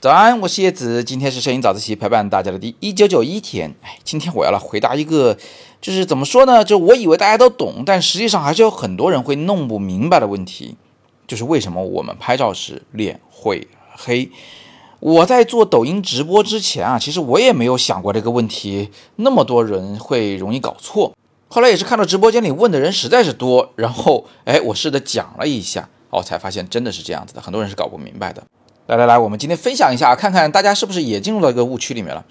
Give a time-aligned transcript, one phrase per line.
[0.00, 3.74] 早安，我是叶子，今天是摄影早自习陪伴大家的第一九九一天。
[3.82, 5.36] 哎，今天我要来回答一个，
[5.80, 6.62] 就是怎么说呢？
[6.64, 10.76] 就我以为大家都懂，但实际上还是有很多人会弄不明白的问题，
[11.26, 13.66] 就是为什么我们拍照时脸会
[13.96, 14.30] 黑？
[15.00, 21.12] 我在做抖音直播之前啊，其实我也没有想过这个问题，那么多人会容易搞错。
[21.48, 28.42] 后来也是看到直播间里问的人实在是多，然后哎，我试着讲了一下，哦，才发现真的是这样子的，很多人是搞不明白的。
[28.86, 32.24] 来来来，我们今天分享一下，看看大家是不是也进入到一个误区里面了。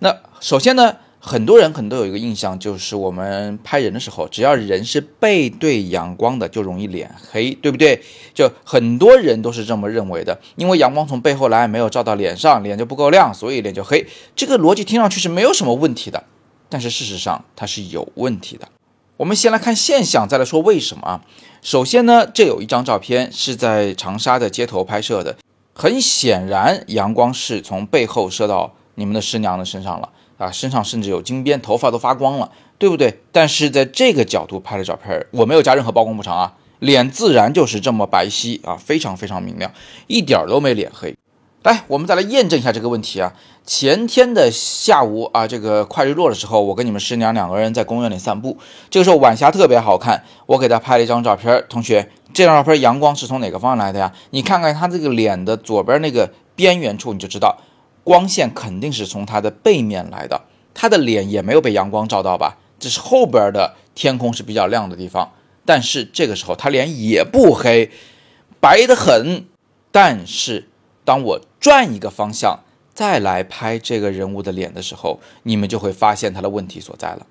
[0.00, 8.02] 那首先呢，很多人可能都有一个印象，就是我们拍人的时候，只要人是背对阳光的，就容易脸黑，对不对？
[8.34, 14.06] 就很多人都是这么认为的，因为阳光从背后来，没有照到脸上，脸就不够亮，所以脸就黑。
[14.36, 16.22] 这个逻辑听上去是没有什么问题的，
[16.68, 18.68] 但是事实上它是有问题的。
[19.16, 21.20] 我们先来看现象，再来说为什么啊。
[21.62, 25.36] 首先呢，这有一张照片是在长沙的街头拍摄的。
[25.72, 33.20] 很显然，阳光是从背后射到你们的师娘的身上了啊，身上甚至有金边，头发都发光了，对不对？
[33.30, 39.72] 但是在这个角度拍的照片，我没有加任何曝光补偿啊，脸自然就是这么白皙啊，非常非常明亮，
[40.08, 41.14] 一点都没脸黑。
[41.64, 43.32] 来，我们再来验证一下这个问题啊。
[43.64, 48.58] 前天的下午啊，这个快日落的时候，我跟你们师娘两个人在公园里散步，
[48.90, 51.64] 这个时候晚霞特别好看，我给她拍了一张照片。
[51.70, 54.12] 同学，这张照片阳光是从哪个方向来的呀？
[54.28, 57.56] 你看看她这个脸的左边那个边缘处，你就知道
[58.02, 60.42] 光线肯定是从她的背面来的。
[60.74, 62.58] 她的脸也没有被阳光照到吧？
[62.78, 65.32] 这是后边的天空是比较亮的地方，
[65.64, 67.90] 但是这个时候她脸也不黑，
[68.60, 69.46] 白得很，
[69.90, 70.68] 但是。
[71.04, 72.60] 当我转一个方向
[72.94, 77.26] 再来拍这个人物的脸的时候，你们就会发现他的问题所在了。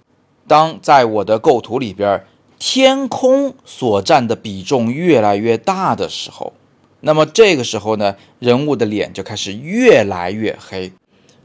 [0.47, 2.25] 当在我的构图里边，
[2.59, 6.53] 天空所占的比重越来越大的时候，
[6.99, 10.91] 那么这个时候呢，人物的脸就开始越来越黑。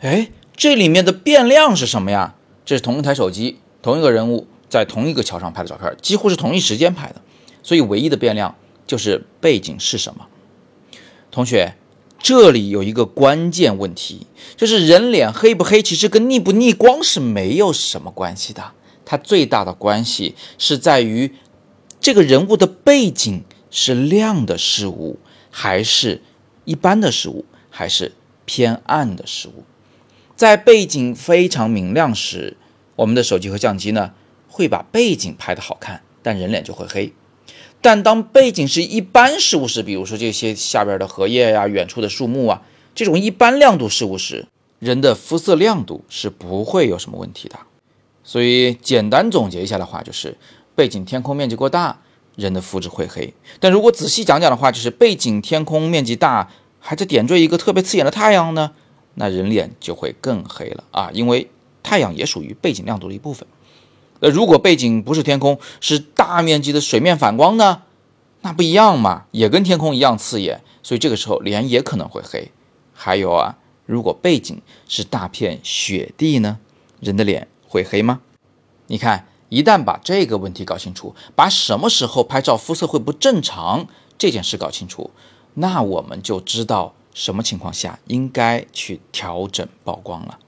[0.01, 2.35] 哎，这里面的变量是什么呀？
[2.65, 7.23] 这是同一台手机，同一个人物在同一个桥上拍的照片，几乎是同一时间拍的，
[7.63, 8.57] 所以唯一的变量
[8.87, 10.27] 就是背景是什么。
[11.31, 11.75] 同学。
[12.19, 18.73] 这里有一个关键问题，就是人脸黑不黑，其实跟逆不逆光是没有什么关系的。
[19.05, 21.33] 它最大的关系是在于
[22.01, 25.19] 这个人物的背景是亮的事物，
[25.51, 26.21] 还是
[26.65, 28.13] 一般的事物，还是
[28.45, 29.65] 偏暗的事物。
[30.37, 32.57] 在背景非常明亮时，
[32.97, 34.13] 我们的手机和相机呢
[34.49, 37.13] 会把背景拍得好看，但人脸就会黑。
[37.81, 42.63] 但当背景是一般事物时，比如说这些下边的荷叶呀、远处的树木啊，
[42.95, 44.47] 这种一般亮度事物时，
[44.81, 47.57] 人的肤色亮度是不会有什么问题的。
[48.25, 50.37] 所以简单总结一下的话，就是
[50.75, 52.01] 背景天空面积过大，
[52.37, 53.33] 人的肤质会黑。
[53.61, 56.51] 但如果仔细讲讲的话，就是背景天空面积大，
[56.81, 58.73] 还在点缀一个特别刺眼的太阳呢，
[59.15, 61.49] 那人脸就会更黑了啊，因为
[61.83, 63.47] 太阳也属于背景亮度的一部分。
[64.21, 67.83] 呃，如果背景不是天空，是大面积的水面反光呢？
[68.41, 72.51] 那不一样嘛，也跟天空一样刺眼，所以这个时候脸也可能会黑。
[72.93, 73.57] 还有啊，
[73.87, 76.59] 如果背景是大片雪地呢，
[77.01, 78.21] 人的脸会黑吗？
[78.89, 83.87] 你看，一旦把这个问题搞清楚，把什么时候拍照肤色会不正常
[84.17, 85.11] 这件事搞清楚，
[85.55, 90.39] 那我们就知道什么情况下应该去调整曝光了，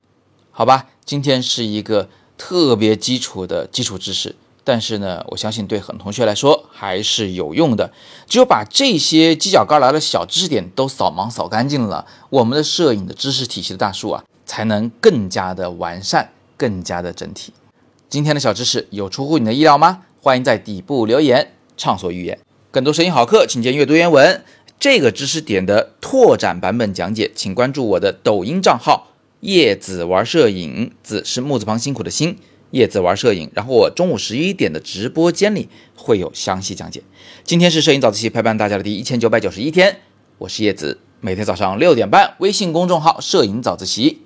[0.51, 0.89] 好吧？
[1.05, 2.09] 今天是一个。
[2.41, 4.35] 特别基础的基础知识，
[4.65, 7.93] 但是呢，我相信对很多同学来说还是有用的。
[8.27, 17.53] 只有把这些犄角旮旯的小知识点都扫盲扫干净了，我们的摄影的知识体系的大树啊，才能更加的完善，更加的整体。
[18.09, 20.05] 今天的小知识有出乎你的意料吗？
[20.23, 22.41] 欢迎在底部留言，畅所欲言。
[22.71, 24.43] 更多摄影好课，请见阅读原文。
[24.79, 29.09] 这个知识点的拓展版本讲解，请关注我的抖音账号。
[29.41, 32.37] 叶子玩摄影，子是木字旁辛苦的辛。
[32.71, 37.03] 叶子玩摄影，然后我中午十一点的直播间里会有详细讲解。
[37.43, 40.03] 今天是摄影早自习陪伴大家的第一千九百九十一天，
[40.39, 44.23] 我是叶子，每天早上六点半，微信公众号摄影早自习，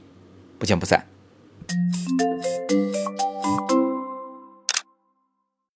[0.58, 1.06] 不见不散。